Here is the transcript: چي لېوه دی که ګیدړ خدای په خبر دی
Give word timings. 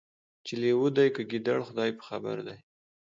چي 0.45 0.53
لېوه 0.61 0.89
دی 0.97 1.07
که 1.15 1.21
ګیدړ 1.31 1.59
خدای 1.67 1.91
په 1.97 2.03
خبر 2.09 2.37
دی 2.47 2.57